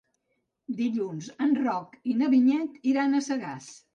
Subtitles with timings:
[0.79, 3.71] Dilluns en Roc i na Vinyet iran a Sagàs.